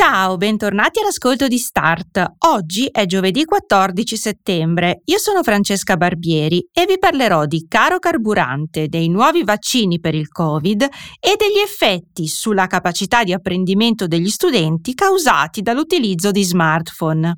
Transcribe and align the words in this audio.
Ciao, 0.00 0.38
bentornati 0.38 1.00
all'ascolto 1.00 1.46
di 1.46 1.58
Start. 1.58 2.36
Oggi 2.46 2.86
è 2.86 3.04
giovedì 3.04 3.44
14 3.44 4.16
settembre. 4.16 5.02
Io 5.04 5.18
sono 5.18 5.42
Francesca 5.42 5.98
Barbieri 5.98 6.66
e 6.72 6.86
vi 6.86 6.98
parlerò 6.98 7.44
di 7.44 7.66
caro 7.68 7.98
carburante, 7.98 8.88
dei 8.88 9.10
nuovi 9.10 9.44
vaccini 9.44 10.00
per 10.00 10.14
il 10.14 10.28
Covid 10.28 10.82
e 10.82 11.36
degli 11.36 11.58
effetti 11.62 12.28
sulla 12.28 12.66
capacità 12.66 13.24
di 13.24 13.34
apprendimento 13.34 14.06
degli 14.06 14.30
studenti 14.30 14.94
causati 14.94 15.60
dall'utilizzo 15.60 16.30
di 16.30 16.44
smartphone. 16.44 17.36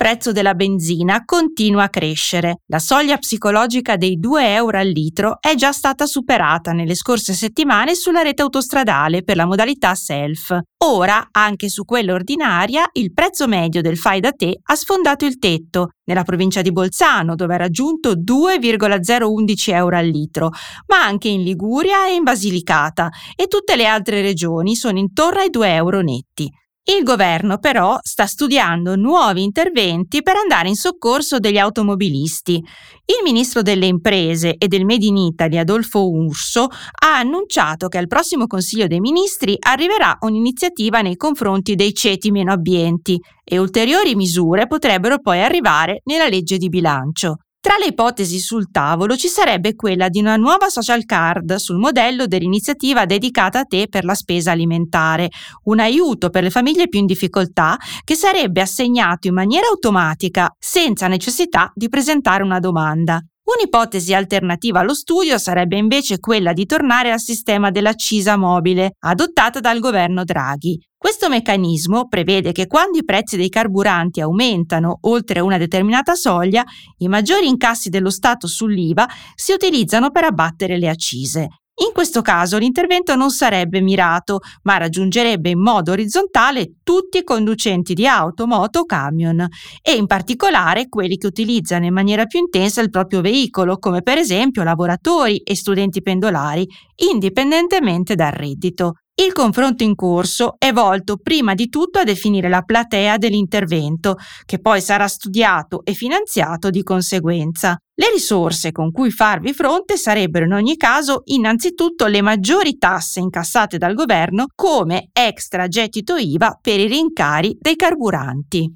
Prezzo 0.00 0.32
della 0.32 0.54
benzina 0.54 1.24
continua 1.26 1.82
a 1.82 1.90
crescere. 1.90 2.62
La 2.68 2.78
soglia 2.78 3.18
psicologica 3.18 3.98
dei 3.98 4.18
2 4.18 4.54
euro 4.54 4.78
al 4.78 4.88
litro 4.88 5.36
è 5.40 5.54
già 5.56 5.72
stata 5.72 6.06
superata 6.06 6.72
nelle 6.72 6.94
scorse 6.94 7.34
settimane 7.34 7.94
sulla 7.94 8.22
rete 8.22 8.40
autostradale 8.40 9.22
per 9.22 9.36
la 9.36 9.44
modalità 9.44 9.94
self. 9.94 10.58
Ora, 10.84 11.28
anche 11.30 11.68
su 11.68 11.84
quella 11.84 12.14
ordinaria, 12.14 12.88
il 12.92 13.12
prezzo 13.12 13.46
medio 13.46 13.82
del 13.82 13.98
fai 13.98 14.20
da 14.20 14.32
te 14.32 14.60
ha 14.62 14.74
sfondato 14.74 15.26
il 15.26 15.38
tetto, 15.38 15.90
nella 16.04 16.24
provincia 16.24 16.62
di 16.62 16.72
Bolzano, 16.72 17.34
dove 17.34 17.52
ha 17.52 17.58
raggiunto 17.58 18.14
2,011 18.16 19.70
euro 19.72 19.98
al 19.98 20.06
litro, 20.06 20.48
ma 20.86 21.04
anche 21.04 21.28
in 21.28 21.42
Liguria 21.42 22.08
e 22.08 22.14
in 22.14 22.22
Basilicata, 22.22 23.10
e 23.36 23.48
tutte 23.48 23.76
le 23.76 23.84
altre 23.84 24.22
regioni 24.22 24.76
sono 24.76 24.98
intorno 24.98 25.40
ai 25.40 25.50
2 25.50 25.74
euro 25.74 26.00
netti. 26.00 26.50
Il 26.82 27.04
governo 27.04 27.58
però 27.58 27.98
sta 28.02 28.26
studiando 28.26 28.96
nuovi 28.96 29.42
interventi 29.42 30.22
per 30.22 30.36
andare 30.36 30.68
in 30.68 30.74
soccorso 30.74 31.38
degli 31.38 31.58
automobilisti. 31.58 32.54
Il 32.54 33.22
ministro 33.22 33.60
delle 33.60 33.86
imprese 33.86 34.54
e 34.56 34.66
del 34.66 34.86
Made 34.86 35.04
in 35.04 35.16
Italy, 35.16 35.58
Adolfo 35.58 36.10
Urso, 36.10 36.68
ha 37.02 37.18
annunciato 37.18 37.88
che 37.88 37.98
al 37.98 38.06
prossimo 38.06 38.46
Consiglio 38.46 38.86
dei 38.86 39.00
Ministri 39.00 39.56
arriverà 39.58 40.16
un'iniziativa 40.20 41.02
nei 41.02 41.16
confronti 41.16 41.74
dei 41.74 41.92
ceti 41.92 42.30
meno 42.30 42.50
abbienti 42.50 43.20
e 43.44 43.58
ulteriori 43.58 44.14
misure 44.14 44.66
potrebbero 44.66 45.20
poi 45.20 45.42
arrivare 45.42 46.00
nella 46.04 46.28
legge 46.28 46.56
di 46.56 46.68
bilancio. 46.68 47.36
Tra 47.62 47.76
le 47.76 47.88
ipotesi 47.88 48.38
sul 48.38 48.70
tavolo 48.70 49.16
ci 49.16 49.28
sarebbe 49.28 49.74
quella 49.74 50.08
di 50.08 50.18
una 50.18 50.36
nuova 50.36 50.70
social 50.70 51.04
card 51.04 51.56
sul 51.56 51.76
modello 51.76 52.26
dell'iniziativa 52.26 53.04
dedicata 53.04 53.58
a 53.58 53.64
te 53.64 53.86
per 53.86 54.04
la 54.04 54.14
spesa 54.14 54.52
alimentare, 54.52 55.28
un 55.64 55.78
aiuto 55.78 56.30
per 56.30 56.42
le 56.42 56.48
famiglie 56.48 56.88
più 56.88 57.00
in 57.00 57.06
difficoltà 57.06 57.76
che 58.02 58.14
sarebbe 58.14 58.62
assegnato 58.62 59.28
in 59.28 59.34
maniera 59.34 59.66
automatica 59.66 60.50
senza 60.58 61.06
necessità 61.06 61.70
di 61.74 61.90
presentare 61.90 62.42
una 62.42 62.60
domanda. 62.60 63.22
Un'ipotesi 63.50 64.14
alternativa 64.14 64.78
allo 64.78 64.94
studio 64.94 65.36
sarebbe 65.36 65.76
invece 65.76 66.20
quella 66.20 66.52
di 66.52 66.66
tornare 66.66 67.10
al 67.10 67.18
sistema 67.18 67.72
dell'accisa 67.72 68.36
mobile, 68.36 68.92
adottata 69.00 69.58
dal 69.58 69.80
governo 69.80 70.22
Draghi. 70.22 70.80
Questo 70.96 71.28
meccanismo 71.28 72.06
prevede 72.06 72.52
che 72.52 72.68
quando 72.68 72.98
i 72.98 73.04
prezzi 73.04 73.36
dei 73.36 73.48
carburanti 73.48 74.20
aumentano 74.20 74.98
oltre 75.02 75.40
una 75.40 75.58
determinata 75.58 76.14
soglia, 76.14 76.62
i 76.98 77.08
maggiori 77.08 77.48
incassi 77.48 77.88
dello 77.88 78.10
Stato 78.10 78.46
sull'IVA 78.46 79.08
si 79.34 79.50
utilizzano 79.50 80.12
per 80.12 80.24
abbattere 80.24 80.78
le 80.78 80.88
accise. 80.88 81.48
In 81.80 81.92
questo 81.94 82.20
caso 82.20 82.58
l'intervento 82.58 83.14
non 83.14 83.30
sarebbe 83.30 83.80
mirato, 83.80 84.40
ma 84.64 84.76
raggiungerebbe 84.76 85.48
in 85.48 85.60
modo 85.60 85.92
orizzontale 85.92 86.74
tutti 86.82 87.18
i 87.18 87.24
conducenti 87.24 87.94
di 87.94 88.06
auto, 88.06 88.46
moto 88.46 88.80
o 88.80 88.84
camion 88.84 89.46
e 89.82 89.94
in 89.94 90.06
particolare 90.06 90.90
quelli 90.90 91.16
che 91.16 91.26
utilizzano 91.26 91.86
in 91.86 91.94
maniera 91.94 92.26
più 92.26 92.38
intensa 92.38 92.82
il 92.82 92.90
proprio 92.90 93.22
veicolo, 93.22 93.78
come 93.78 94.02
per 94.02 94.18
esempio 94.18 94.62
lavoratori 94.62 95.38
e 95.38 95.56
studenti 95.56 96.02
pendolari, 96.02 96.66
indipendentemente 96.96 98.14
dal 98.14 98.32
reddito. 98.32 98.96
Il 99.20 99.34
confronto 99.34 99.82
in 99.82 99.94
corso 99.96 100.54
è 100.56 100.72
volto 100.72 101.18
prima 101.18 101.52
di 101.52 101.68
tutto 101.68 101.98
a 101.98 102.04
definire 102.04 102.48
la 102.48 102.62
platea 102.62 103.18
dell'intervento, 103.18 104.16
che 104.46 104.60
poi 104.60 104.80
sarà 104.80 105.08
studiato 105.08 105.82
e 105.84 105.92
finanziato 105.92 106.70
di 106.70 106.82
conseguenza. 106.82 107.76
Le 107.94 108.10
risorse 108.14 108.72
con 108.72 108.90
cui 108.90 109.10
farvi 109.10 109.52
fronte 109.52 109.98
sarebbero 109.98 110.46
in 110.46 110.54
ogni 110.54 110.78
caso 110.78 111.20
innanzitutto 111.26 112.06
le 112.06 112.22
maggiori 112.22 112.78
tasse 112.78 113.20
incassate 113.20 113.76
dal 113.76 113.92
governo 113.92 114.46
come 114.54 115.10
extra 115.12 115.68
gettito 115.68 116.16
IVA 116.16 116.58
per 116.58 116.80
i 116.80 116.86
rincari 116.86 117.58
dei 117.60 117.76
carburanti. 117.76 118.70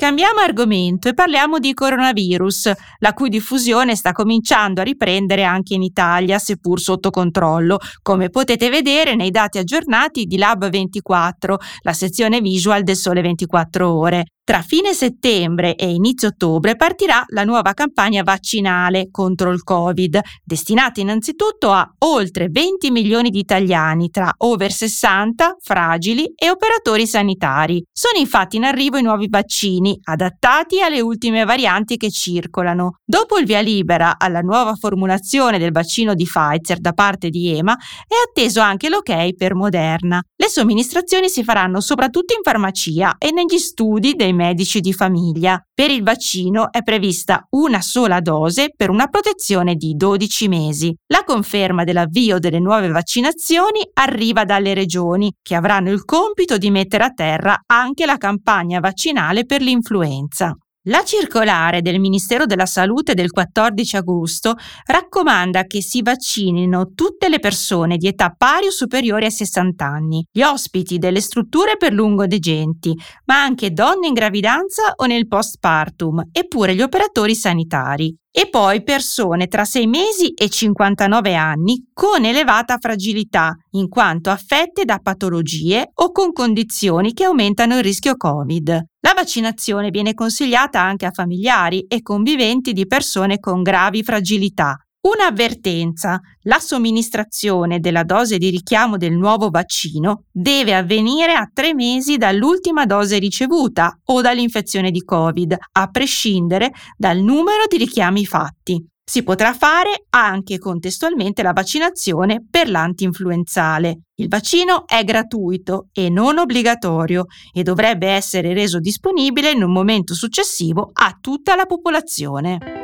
Cambiamo 0.00 0.40
argomento 0.40 1.10
e 1.10 1.12
parliamo 1.12 1.58
di 1.58 1.74
coronavirus, 1.74 2.72
la 3.00 3.12
cui 3.12 3.28
diffusione 3.28 3.94
sta 3.94 4.12
cominciando 4.12 4.80
a 4.80 4.84
riprendere 4.84 5.44
anche 5.44 5.74
in 5.74 5.82
Italia, 5.82 6.38
seppur 6.38 6.80
sotto 6.80 7.10
controllo, 7.10 7.76
come 8.00 8.30
potete 8.30 8.70
vedere 8.70 9.14
nei 9.14 9.30
dati 9.30 9.58
aggiornati 9.58 10.24
di 10.24 10.38
Lab24, 10.38 11.54
la 11.82 11.92
sezione 11.92 12.40
visual 12.40 12.82
del 12.82 12.96
Sole 12.96 13.20
24 13.20 13.92
ore. 13.94 14.24
Tra 14.50 14.62
fine 14.62 14.94
settembre 14.94 15.76
e 15.76 15.88
inizio 15.90 16.26
ottobre 16.26 16.74
partirà 16.74 17.22
la 17.28 17.44
nuova 17.44 17.72
campagna 17.72 18.24
vaccinale 18.24 19.06
contro 19.12 19.52
il 19.52 19.62
Covid, 19.62 20.18
destinata 20.42 21.00
innanzitutto 21.00 21.70
a 21.70 21.88
oltre 21.98 22.48
20 22.50 22.90
milioni 22.90 23.30
di 23.30 23.38
italiani 23.38 24.10
tra 24.10 24.34
over 24.38 24.72
60, 24.72 25.54
fragili 25.60 26.32
e 26.34 26.50
operatori 26.50 27.06
sanitari. 27.06 27.80
Sono 27.92 28.18
infatti 28.18 28.56
in 28.56 28.64
arrivo 28.64 28.96
i 28.96 29.02
nuovi 29.02 29.28
vaccini, 29.28 29.96
adattati 30.02 30.82
alle 30.82 31.00
ultime 31.00 31.44
varianti 31.44 31.96
che 31.96 32.10
circolano. 32.10 32.96
Dopo 33.04 33.38
il 33.38 33.46
via 33.46 33.60
libera 33.60 34.18
alla 34.18 34.40
nuova 34.40 34.74
formulazione 34.74 35.60
del 35.60 35.70
vaccino 35.70 36.14
di 36.14 36.24
Pfizer 36.24 36.80
da 36.80 36.92
parte 36.92 37.28
di 37.28 37.56
EMA, 37.56 37.76
è 37.76 38.14
atteso 38.28 38.58
anche 38.58 38.88
l'ok 38.88 39.32
per 39.36 39.54
Moderna. 39.54 40.20
Le 40.34 40.48
somministrazioni 40.48 41.28
si 41.28 41.44
faranno 41.44 41.80
soprattutto 41.80 42.34
in 42.34 42.42
farmacia 42.42 43.14
e 43.16 43.30
negli 43.30 43.56
studi 43.56 44.14
dei 44.14 44.38
medici 44.40 44.80
di 44.80 44.94
famiglia. 44.94 45.62
Per 45.74 45.90
il 45.90 46.02
vaccino 46.02 46.72
è 46.72 46.82
prevista 46.82 47.46
una 47.50 47.82
sola 47.82 48.20
dose 48.20 48.72
per 48.74 48.88
una 48.88 49.08
protezione 49.08 49.74
di 49.74 49.94
12 49.94 50.48
mesi. 50.48 50.94
La 51.08 51.24
conferma 51.24 51.84
dell'avvio 51.84 52.38
delle 52.38 52.58
nuove 52.58 52.88
vaccinazioni 52.88 53.86
arriva 53.94 54.46
dalle 54.46 54.72
regioni, 54.72 55.30
che 55.42 55.54
avranno 55.54 55.90
il 55.90 56.06
compito 56.06 56.56
di 56.56 56.70
mettere 56.70 57.04
a 57.04 57.12
terra 57.12 57.60
anche 57.66 58.06
la 58.06 58.16
campagna 58.16 58.80
vaccinale 58.80 59.44
per 59.44 59.60
l'influenza. 59.60 60.56
La 60.84 61.04
circolare 61.04 61.82
del 61.82 62.00
Ministero 62.00 62.46
della 62.46 62.64
Salute 62.64 63.12
del 63.12 63.32
14 63.32 63.96
agosto 63.96 64.54
raccomanda 64.86 65.64
che 65.64 65.82
si 65.82 66.00
vaccinino 66.00 66.92
tutte 66.94 67.28
le 67.28 67.38
persone 67.38 67.98
di 67.98 68.06
età 68.06 68.34
pari 68.34 68.68
o 68.68 68.70
superiore 68.70 69.26
a 69.26 69.30
60 69.30 69.84
anni, 69.84 70.24
gli 70.32 70.40
ospiti 70.40 70.96
delle 70.96 71.20
strutture 71.20 71.76
per 71.76 71.92
lungodegenti, 71.92 72.96
ma 73.26 73.42
anche 73.42 73.72
donne 73.72 74.06
in 74.06 74.14
gravidanza 74.14 74.94
o 74.96 75.04
nel 75.04 75.28
postpartum, 75.28 76.28
eppure 76.32 76.74
gli 76.74 76.80
operatori 76.80 77.34
sanitari 77.34 78.16
e 78.32 78.48
poi 78.48 78.82
persone 78.82 79.48
tra 79.48 79.64
6 79.64 79.86
mesi 79.86 80.32
e 80.32 80.48
59 80.48 81.34
anni 81.34 81.90
con 81.92 82.24
elevata 82.24 82.78
fragilità, 82.78 83.54
in 83.72 83.88
quanto 83.88 84.30
affette 84.30 84.84
da 84.84 84.98
patologie 85.02 85.90
o 85.94 86.12
con 86.12 86.32
condizioni 86.32 87.12
che 87.12 87.24
aumentano 87.24 87.76
il 87.76 87.82
rischio 87.82 88.16
Covid. 88.16 88.68
La 89.00 89.12
vaccinazione 89.14 89.90
viene 89.90 90.14
consigliata 90.14 90.80
anche 90.80 91.06
a 91.06 91.10
familiari 91.10 91.86
e 91.88 92.02
conviventi 92.02 92.72
di 92.72 92.86
persone 92.86 93.40
con 93.40 93.62
gravi 93.62 94.02
fragilità, 94.02 94.76
Un'avvertenza. 95.02 96.20
La 96.42 96.58
somministrazione 96.58 97.80
della 97.80 98.02
dose 98.02 98.36
di 98.36 98.50
richiamo 98.50 98.98
del 98.98 99.14
nuovo 99.14 99.48
vaccino 99.48 100.24
deve 100.30 100.74
avvenire 100.74 101.32
a 101.32 101.48
tre 101.50 101.72
mesi 101.72 102.18
dall'ultima 102.18 102.84
dose 102.84 103.18
ricevuta 103.18 103.98
o 104.04 104.20
dall'infezione 104.20 104.90
di 104.90 105.02
Covid, 105.02 105.56
a 105.72 105.86
prescindere 105.88 106.72
dal 106.98 107.18
numero 107.18 107.64
di 107.66 107.78
richiami 107.78 108.26
fatti. 108.26 108.84
Si 109.02 109.22
potrà 109.22 109.54
fare 109.54 110.04
anche 110.10 110.58
contestualmente 110.58 111.42
la 111.42 111.52
vaccinazione 111.52 112.44
per 112.48 112.68
l'antinfluenzale. 112.68 114.02
Il 114.16 114.28
vaccino 114.28 114.86
è 114.86 115.02
gratuito 115.02 115.88
e 115.92 116.10
non 116.10 116.36
obbligatorio 116.36 117.24
e 117.52 117.62
dovrebbe 117.62 118.08
essere 118.08 118.52
reso 118.52 118.78
disponibile 118.78 119.50
in 119.50 119.62
un 119.62 119.72
momento 119.72 120.12
successivo 120.14 120.90
a 120.92 121.16
tutta 121.18 121.56
la 121.56 121.64
popolazione. 121.64 122.79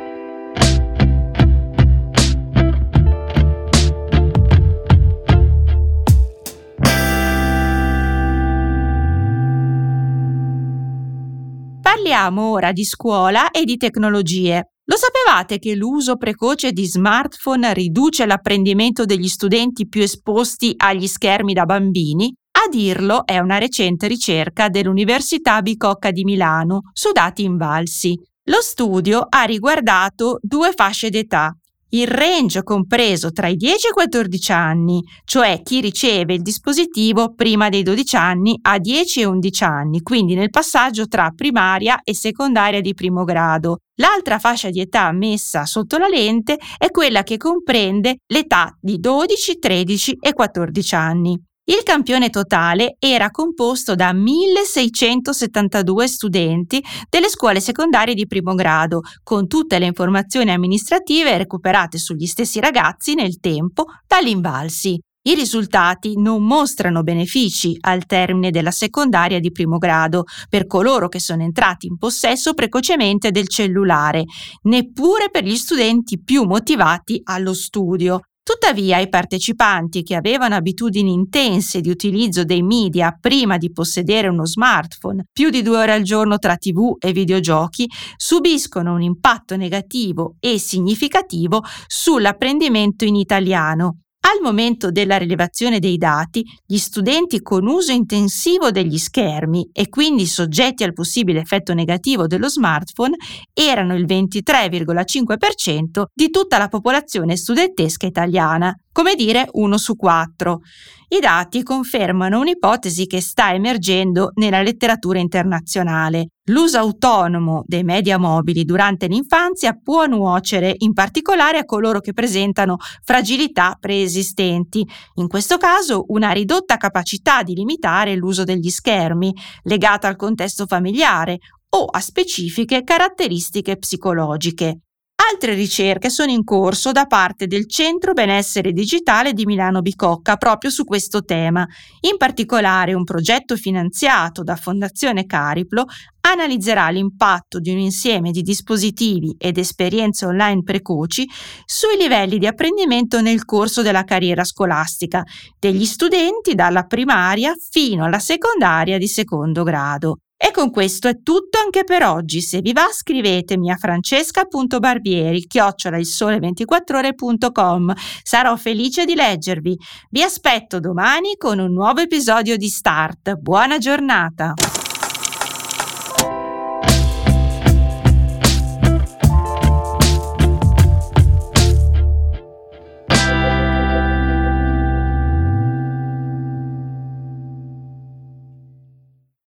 Parliamo 11.97 12.51
ora 12.51 12.71
di 12.73 12.85
scuola 12.85 13.49
e 13.49 13.63
di 13.63 13.75
tecnologie. 13.75 14.73
Lo 14.85 14.95
sapevate 14.95 15.57
che 15.57 15.73
l'uso 15.73 16.15
precoce 16.15 16.71
di 16.71 16.85
smartphone 16.85 17.73
riduce 17.73 18.27
l'apprendimento 18.27 19.03
degli 19.03 19.27
studenti 19.27 19.87
più 19.87 20.03
esposti 20.03 20.75
agli 20.77 21.07
schermi 21.07 21.53
da 21.53 21.65
bambini? 21.65 22.31
A 22.51 22.69
dirlo 22.69 23.25
è 23.25 23.39
una 23.39 23.57
recente 23.57 24.05
ricerca 24.05 24.69
dell'Università 24.69 25.59
Bicocca 25.63 26.11
di 26.11 26.23
Milano 26.23 26.81
su 26.93 27.11
dati 27.11 27.43
invalsi. 27.43 28.15
Lo 28.43 28.61
studio 28.61 29.25
ha 29.27 29.41
riguardato 29.45 30.37
due 30.39 30.73
fasce 30.73 31.09
d'età, 31.09 31.51
il 31.89 32.07
range 32.07 32.63
compreso 32.63 33.31
tra 33.31 33.47
i 33.47 33.55
10 33.55 33.87
e 33.87 33.89
i 33.89 33.93
14 33.93 34.51
anni, 34.51 35.01
cioè 35.23 35.61
chi 35.63 35.81
riceve 35.81 36.33
il 36.33 36.41
dispositivo 36.41 37.33
prima 37.33 37.69
dei 37.69 37.83
12 37.83 38.15
anni 38.15 38.57
a 38.61 38.77
10 38.77 39.21
e 39.21 39.25
11 39.25 39.63
anni, 39.63 40.01
quindi 40.01 40.35
nel 40.35 40.49
passaggio 40.49 41.07
tra 41.07 41.31
primaria 41.35 42.01
e 42.03 42.13
secondaria 42.13 42.81
di 42.81 42.93
primo 42.93 43.23
grado. 43.23 43.77
L'altra 43.99 44.37
fascia 44.37 44.69
di 44.69 44.79
età 44.79 45.11
messa 45.11 45.65
sotto 45.65 45.97
la 45.97 46.07
lente 46.07 46.57
è 46.77 46.91
quella 46.91 47.23
che 47.23 47.37
comprende 47.37 48.17
l'età 48.27 48.77
di 48.79 48.99
12, 48.99 49.57
13 49.57 50.17
e 50.19 50.33
14 50.33 50.95
anni. 50.95 51.46
Il 51.69 51.83
campione 51.83 52.29
totale 52.29 52.95
era 52.97 53.29
composto 53.29 53.93
da 53.93 54.13
1672 54.13 56.07
studenti 56.07 56.81
delle 57.09 57.27
scuole 57.27 57.59
secondarie 57.59 58.13
di 58.13 58.25
primo 58.25 58.55
grado, 58.55 59.01
con 59.21 59.47
tutte 59.47 59.77
le 59.77 59.85
informazioni 59.85 60.51
amministrative 60.51 61.37
recuperate 61.37 61.97
sugli 61.97 62.25
stessi 62.25 62.61
ragazzi 62.61 63.15
nel 63.15 63.41
tempo 63.41 63.83
dagli 64.07 64.29
invalsi. 64.29 64.97
I 65.23 65.35
risultati 65.35 66.17
non 66.17 66.45
mostrano 66.45 67.03
benefici 67.03 67.75
al 67.81 68.05
termine 68.05 68.49
della 68.49 68.71
secondaria 68.71 69.41
di 69.41 69.51
primo 69.51 69.77
grado 69.77 70.23
per 70.47 70.67
coloro 70.67 71.09
che 71.09 71.19
sono 71.19 71.43
entrati 71.43 71.87
in 71.87 71.97
possesso 71.97 72.53
precocemente 72.53 73.31
del 73.31 73.49
cellulare, 73.49 74.23
neppure 74.61 75.29
per 75.29 75.43
gli 75.43 75.57
studenti 75.57 76.17
più 76.23 76.43
motivati 76.43 77.19
allo 77.25 77.53
studio. 77.53 78.21
Tuttavia 78.47 78.99
i 78.99 79.09
partecipanti 79.09 80.03
che 80.03 80.15
avevano 80.15 80.55
abitudini 80.55 81.11
intense 81.11 81.81
di 81.81 81.89
utilizzo 81.89 82.45
dei 82.45 82.63
media 82.63 83.11
prima 83.19 83.57
di 83.57 83.73
possedere 83.73 84.29
uno 84.29 84.45
smartphone, 84.45 85.25
più 85.33 85.49
di 85.49 85.61
due 85.61 85.79
ore 85.79 85.91
al 85.91 86.03
giorno 86.03 86.37
tra 86.37 86.55
tv 86.55 86.95
e 86.97 87.11
videogiochi, 87.11 87.89
subiscono 88.15 88.93
un 88.93 89.01
impatto 89.01 89.57
negativo 89.57 90.35
e 90.39 90.59
significativo 90.59 91.61
sull'apprendimento 91.87 93.03
in 93.03 93.15
italiano 93.17 93.97
al 94.27 94.41
momento 94.41 94.91
della 94.91 95.17
rilevazione 95.17 95.79
dei 95.79 95.97
dati, 95.97 96.43
gli 96.65 96.77
studenti 96.77 97.41
con 97.41 97.65
uso 97.65 97.93
intensivo 97.93 98.71
degli 98.71 98.97
schermi 98.97 99.69
e 99.71 99.87
quindi 99.87 100.25
soggetti 100.25 100.83
al 100.83 100.91
possibile 100.91 101.39
effetto 101.39 101.73
negativo 101.73 102.27
dello 102.27 102.49
smartphone 102.49 103.15
erano 103.53 103.95
il 103.95 104.05
23,5% 104.05 106.03
di 106.13 106.29
tutta 106.29 106.57
la 106.57 106.67
popolazione 106.67 107.37
studentesca 107.37 108.05
italiana 108.05 108.75
come 108.91 109.15
dire 109.15 109.47
uno 109.53 109.77
su 109.77 109.95
quattro. 109.95 110.59
I 111.07 111.19
dati 111.21 111.63
confermano 111.63 112.41
un'ipotesi 112.41 113.07
che 113.07 113.21
sta 113.21 113.53
emergendo 113.53 114.31
nella 114.33 114.61
letteratura 114.61 115.19
internazionale. 115.19 116.31
L'uso 116.49 116.77
autonomo 116.77 117.63
dei 117.65 117.83
media 117.83 118.17
mobili 118.17 118.63
durante 118.63 119.07
l'infanzia 119.07 119.77
può 119.81 120.05
nuocere 120.05 120.73
in 120.77 120.93
particolare 120.93 121.57
a 121.57 121.65
coloro 121.65 121.99
che 121.99 122.13
presentano 122.13 122.77
fragilità 123.03 123.77
preesistenti, 123.77 124.87
in 125.15 125.27
questo 125.27 125.57
caso 125.57 126.05
una 126.07 126.31
ridotta 126.31 126.77
capacità 126.77 127.43
di 127.43 127.53
limitare 127.53 128.15
l'uso 128.15 128.45
degli 128.45 128.69
schermi, 128.69 129.33
legata 129.63 130.07
al 130.07 130.15
contesto 130.15 130.65
familiare 130.65 131.39
o 131.69 131.83
a 131.83 131.99
specifiche 131.99 132.83
caratteristiche 132.83 133.75
psicologiche. 133.75 134.83
Altre 135.29 135.55
ricerche 135.55 136.09
sono 136.09 136.31
in 136.31 136.45
corso 136.45 136.93
da 136.93 137.05
parte 137.05 137.47
del 137.47 137.67
Centro 137.67 138.13
Benessere 138.13 138.71
Digitale 138.71 139.33
di 139.33 139.45
Milano 139.45 139.81
Bicocca 139.81 140.37
proprio 140.37 140.71
su 140.71 140.85
questo 140.85 141.25
tema. 141.25 141.67
In 142.09 142.15
particolare 142.15 142.93
un 142.93 143.03
progetto 143.03 143.57
finanziato 143.57 144.41
da 144.41 144.55
Fondazione 144.55 145.25
Cariplo 145.25 145.85
analizzerà 146.21 146.87
l'impatto 146.89 147.59
di 147.59 147.71
un 147.71 147.79
insieme 147.79 148.31
di 148.31 148.41
dispositivi 148.41 149.35
ed 149.37 149.57
esperienze 149.57 150.25
online 150.25 150.63
precoci 150.63 151.27
sui 151.65 151.97
livelli 151.97 152.37
di 152.37 152.47
apprendimento 152.47 153.19
nel 153.19 153.43
corso 153.43 153.81
della 153.81 154.05
carriera 154.05 154.45
scolastica 154.45 155.23
degli 155.59 155.85
studenti 155.85 156.55
dalla 156.55 156.83
primaria 156.83 157.53
fino 157.69 158.05
alla 158.05 158.19
secondaria 158.19 158.97
di 158.97 159.07
secondo 159.07 159.63
grado. 159.63 160.19
E 160.39 160.51
con 160.51 160.69
questo 160.69 161.07
è 161.07 161.23
tutto 161.23 161.57
anche 161.57 161.83
per 161.83 162.03
oggi. 162.03 162.41
Se 162.41 162.61
vi 162.61 162.71
va 162.71 162.87
scrivetemi 162.91 163.71
a 163.71 163.75
francesca.barbieri 163.75 165.47
chiocciola 165.47 165.97
il 165.97 166.05
sole 166.05 166.37
24ore.com. 166.37 167.93
Sarò 168.21 168.55
felice 168.55 169.05
di 169.05 169.15
leggervi. 169.15 169.75
Vi 170.11 170.21
aspetto 170.21 170.79
domani 170.79 171.37
con 171.37 171.57
un 171.57 171.73
nuovo 171.73 172.01
episodio 172.01 172.55
di 172.55 172.69
Start. 172.69 173.33
Buona 173.33 173.79
giornata! 173.79 174.53